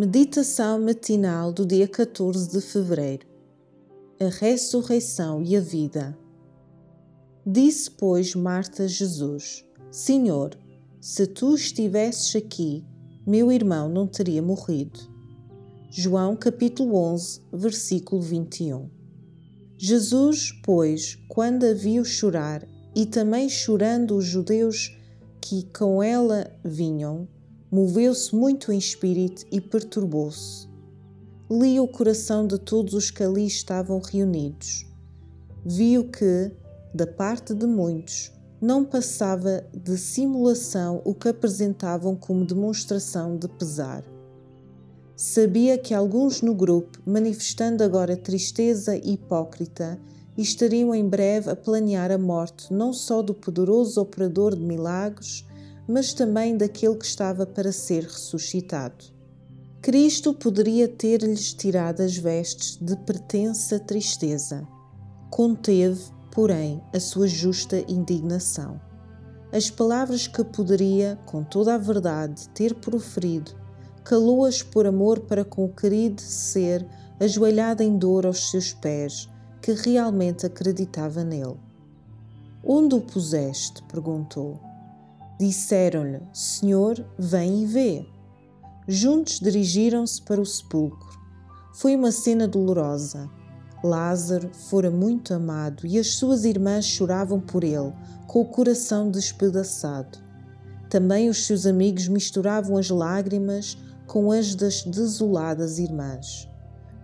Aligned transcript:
Meditação 0.00 0.80
matinal 0.80 1.52
do 1.52 1.66
dia 1.66 1.88
14 1.88 2.52
de 2.52 2.60
fevereiro. 2.60 3.26
A 4.20 4.28
ressurreição 4.28 5.42
e 5.42 5.56
a 5.56 5.60
vida. 5.60 6.16
Disse, 7.44 7.90
pois, 7.90 8.32
Marta 8.32 8.84
a 8.84 8.86
Jesus: 8.86 9.64
Senhor, 9.90 10.56
se 11.00 11.26
tu 11.26 11.52
estivesses 11.52 12.36
aqui, 12.36 12.84
meu 13.26 13.50
irmão 13.50 13.88
não 13.88 14.06
teria 14.06 14.40
morrido. 14.40 15.00
João 15.90 16.36
capítulo 16.36 16.94
11, 16.94 17.40
versículo 17.52 18.22
21. 18.22 18.88
Jesus, 19.76 20.52
pois, 20.62 21.18
quando 21.26 21.64
a 21.64 21.72
viu 21.72 22.04
chorar, 22.04 22.64
e 22.94 23.04
também 23.04 23.48
chorando 23.48 24.16
os 24.16 24.24
judeus 24.24 24.96
que 25.40 25.64
com 25.76 26.00
ela 26.00 26.48
vinham, 26.64 27.26
moveu-se 27.70 28.34
muito 28.34 28.72
em 28.72 28.78
espírito 28.78 29.44
e 29.52 29.60
perturbou-se. 29.60 30.68
Lia 31.50 31.82
o 31.82 31.88
coração 31.88 32.46
de 32.46 32.58
todos 32.58 32.94
os 32.94 33.10
que 33.10 33.22
ali 33.22 33.46
estavam 33.46 34.00
reunidos. 34.00 34.86
Viu 35.64 36.04
que, 36.04 36.50
da 36.94 37.06
parte 37.06 37.54
de 37.54 37.66
muitos, 37.66 38.32
não 38.60 38.84
passava 38.84 39.64
de 39.72 39.96
simulação 39.96 41.00
o 41.04 41.14
que 41.14 41.28
apresentavam 41.28 42.16
como 42.16 42.44
demonstração 42.44 43.36
de 43.36 43.48
pesar. 43.48 44.02
Sabia 45.14 45.76
que 45.78 45.94
alguns 45.94 46.42
no 46.42 46.54
grupo, 46.54 46.98
manifestando 47.04 47.82
agora 47.82 48.16
tristeza 48.16 48.96
hipócrita, 48.96 49.98
estariam 50.36 50.94
em 50.94 51.08
breve 51.08 51.50
a 51.50 51.56
planear 51.56 52.12
a 52.12 52.18
morte 52.18 52.72
não 52.72 52.92
só 52.92 53.22
do 53.22 53.34
poderoso 53.34 54.00
operador 54.00 54.54
de 54.54 54.62
milagres, 54.62 55.44
mas 55.88 56.12
também 56.12 56.54
daquele 56.54 56.96
que 56.96 57.06
estava 57.06 57.46
para 57.46 57.72
ser 57.72 58.04
ressuscitado. 58.04 59.06
Cristo 59.80 60.34
poderia 60.34 60.86
ter-lhes 60.86 61.54
tirado 61.54 62.02
as 62.02 62.16
vestes 62.16 62.76
de 62.76 62.94
pretensa 62.94 63.80
tristeza. 63.80 64.68
Conteve, 65.30 66.02
porém, 66.30 66.82
a 66.92 67.00
sua 67.00 67.26
justa 67.26 67.82
indignação. 67.88 68.78
As 69.50 69.70
palavras 69.70 70.26
que 70.26 70.44
poderia, 70.44 71.18
com 71.24 71.42
toda 71.42 71.74
a 71.74 71.78
verdade, 71.78 72.48
ter 72.50 72.74
proferido, 72.74 73.52
calou-as 74.04 74.62
por 74.62 74.86
amor 74.86 75.20
para 75.20 75.44
com 75.44 75.64
o 75.64 75.72
querido 75.72 76.20
ser 76.20 76.86
ajoelhado 77.18 77.82
em 77.82 77.96
dor 77.96 78.26
aos 78.26 78.50
seus 78.50 78.74
pés, 78.74 79.28
que 79.62 79.72
realmente 79.72 80.44
acreditava 80.44 81.24
nele. 81.24 81.56
Onde 82.62 82.94
o 82.94 83.00
puseste? 83.00 83.82
perguntou. 83.84 84.67
Disseram-lhe: 85.38 86.20
Senhor, 86.32 87.04
vem 87.18 87.62
e 87.62 87.66
vê. 87.66 88.06
Juntos 88.86 89.38
dirigiram-se 89.38 90.20
para 90.22 90.40
o 90.40 90.46
sepulcro. 90.46 91.18
Foi 91.74 91.94
uma 91.94 92.10
cena 92.10 92.48
dolorosa. 92.48 93.30
Lázaro 93.84 94.50
fora 94.52 94.90
muito 94.90 95.32
amado 95.32 95.86
e 95.86 95.98
as 95.98 96.14
suas 96.14 96.44
irmãs 96.44 96.84
choravam 96.84 97.40
por 97.40 97.62
ele, 97.62 97.92
com 98.26 98.40
o 98.40 98.44
coração 98.44 99.10
despedaçado. 99.10 100.18
Também 100.90 101.28
os 101.28 101.46
seus 101.46 101.66
amigos 101.66 102.08
misturavam 102.08 102.76
as 102.76 102.90
lágrimas 102.90 103.78
com 104.06 104.32
as 104.32 104.54
das 104.54 104.82
desoladas 104.82 105.78
irmãs. 105.78 106.48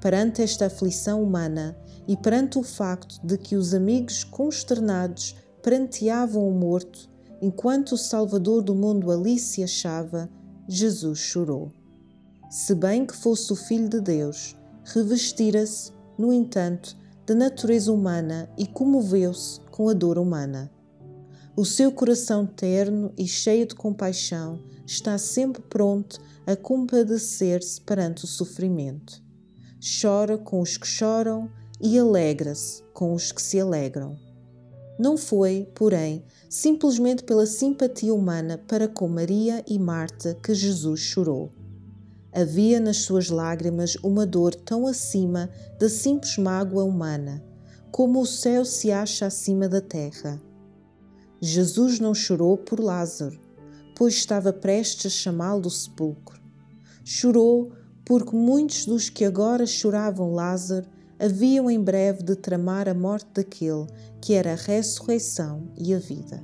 Perante 0.00 0.40
esta 0.40 0.66
aflição 0.66 1.22
humana 1.22 1.76
e 2.08 2.16
perante 2.16 2.58
o 2.58 2.62
facto 2.62 3.20
de 3.22 3.36
que 3.36 3.56
os 3.56 3.74
amigos 3.74 4.24
consternados 4.24 5.36
pranteavam 5.60 6.48
o 6.48 6.52
morto, 6.52 7.11
enquanto 7.42 7.92
o 7.92 7.98
Salvador 7.98 8.62
do 8.62 8.72
mundo 8.72 9.10
ali 9.10 9.36
se 9.36 9.64
achava, 9.64 10.30
Jesus 10.68 11.18
chorou. 11.18 11.72
Se 12.48 12.72
bem 12.72 13.04
que 13.04 13.16
fosse 13.16 13.52
o 13.52 13.56
Filho 13.56 13.88
de 13.88 14.00
Deus, 14.00 14.56
revestira-se, 14.84 15.90
no 16.16 16.32
entanto, 16.32 16.96
da 17.26 17.34
natureza 17.34 17.92
humana 17.92 18.48
e 18.56 18.64
comoveu-se 18.64 19.60
com 19.72 19.88
a 19.88 19.92
dor 19.92 20.18
humana. 20.18 20.70
O 21.56 21.64
seu 21.64 21.90
coração 21.90 22.46
terno 22.46 23.12
e 23.18 23.26
cheio 23.26 23.66
de 23.66 23.74
compaixão 23.74 24.60
está 24.86 25.18
sempre 25.18 25.62
pronto 25.62 26.20
a 26.46 26.54
compadecer-se 26.54 27.80
perante 27.80 28.24
o 28.24 28.28
sofrimento. 28.28 29.20
Chora 30.00 30.38
com 30.38 30.60
os 30.60 30.76
que 30.76 30.86
choram 30.86 31.50
e 31.80 31.98
alegra-se 31.98 32.84
com 32.94 33.12
os 33.12 33.32
que 33.32 33.42
se 33.42 33.58
alegram. 33.58 34.16
Não 35.02 35.16
foi, 35.16 35.68
porém, 35.74 36.22
simplesmente 36.48 37.24
pela 37.24 37.44
simpatia 37.44 38.14
humana 38.14 38.56
para 38.68 38.86
com 38.86 39.08
Maria 39.08 39.64
e 39.66 39.76
Marta 39.76 40.38
que 40.40 40.54
Jesus 40.54 41.00
chorou. 41.00 41.50
Havia 42.32 42.78
nas 42.78 42.98
suas 42.98 43.28
lágrimas 43.28 43.96
uma 43.96 44.24
dor 44.24 44.54
tão 44.54 44.86
acima 44.86 45.50
da 45.76 45.88
simples 45.88 46.38
mágoa 46.38 46.84
humana, 46.84 47.42
como 47.90 48.20
o 48.20 48.26
céu 48.26 48.64
se 48.64 48.92
acha 48.92 49.26
acima 49.26 49.68
da 49.68 49.80
terra. 49.80 50.40
Jesus 51.40 51.98
não 51.98 52.14
chorou 52.14 52.56
por 52.56 52.78
Lázaro, 52.78 53.40
pois 53.96 54.14
estava 54.14 54.52
prestes 54.52 55.06
a 55.06 55.10
chamá-lo 55.10 55.62
do 55.62 55.70
sepulcro. 55.70 56.40
Chorou 57.02 57.72
porque 58.04 58.36
muitos 58.36 58.86
dos 58.86 59.10
que 59.10 59.24
agora 59.24 59.66
choravam 59.66 60.32
Lázaro 60.32 60.86
haviam 61.22 61.70
em 61.70 61.80
breve 61.80 62.24
de 62.24 62.34
tramar 62.34 62.88
a 62.88 62.94
morte 62.94 63.28
daquele 63.32 63.86
que 64.20 64.34
era 64.34 64.54
a 64.54 64.56
ressurreição 64.56 65.68
e 65.78 65.94
a 65.94 65.98
vida. 65.98 66.42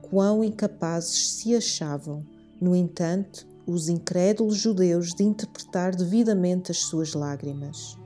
Quão 0.00 0.44
incapazes 0.44 1.32
se 1.32 1.56
achavam, 1.56 2.24
no 2.60 2.76
entanto, 2.76 3.48
os 3.66 3.88
incrédulos 3.88 4.56
judeus 4.56 5.12
de 5.12 5.24
interpretar 5.24 5.96
devidamente 5.96 6.70
as 6.70 6.78
suas 6.78 7.14
lágrimas. 7.14 7.98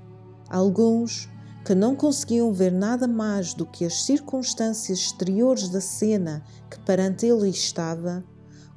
Alguns, 0.48 1.28
que 1.66 1.74
não 1.74 1.94
conseguiam 1.94 2.50
ver 2.50 2.72
nada 2.72 3.06
mais 3.06 3.52
do 3.52 3.66
que 3.66 3.84
as 3.84 4.04
circunstâncias 4.04 4.98
exteriores 4.98 5.68
da 5.68 5.82
cena 5.82 6.42
que 6.70 6.78
perante 6.80 7.26
ele 7.26 7.50
estava, 7.50 8.24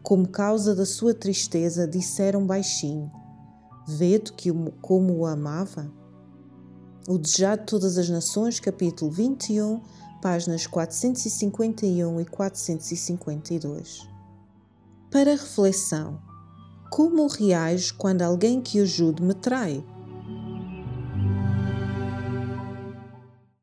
como 0.03 0.27
causa 0.27 0.75
da 0.75 0.85
sua 0.85 1.13
tristeza, 1.13 1.87
disseram 1.87 2.45
baixinho: 2.45 3.09
Vede 3.87 4.33
que 4.33 4.51
como 4.81 5.17
o 5.17 5.25
amava? 5.25 5.89
O 7.07 7.17
Desejado 7.17 7.61
de 7.61 7.67
Todas 7.67 7.97
as 7.97 8.09
Nações, 8.09 8.59
capítulo 8.59 9.09
21, 9.09 9.79
páginas 10.21 10.67
451 10.67 12.19
e 12.19 12.25
452. 12.25 14.05
Para 15.09 15.31
reflexão: 15.31 16.19
Como 16.91 17.25
reajo 17.27 17.95
quando 17.97 18.23
alguém 18.23 18.59
que 18.59 18.81
ajude 18.81 19.23
me 19.23 19.33
trai? 19.33 19.81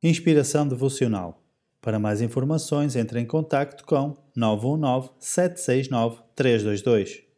Inspiração 0.03 0.67
devocional. 0.67 1.39
Para 1.83 1.99
mais 1.99 2.23
informações, 2.23 2.97
entre 2.97 3.21
em 3.21 3.27
contato 3.27 3.85
com 3.85 4.17
919 4.35 5.11
769 5.21 6.23
322. 6.35 7.34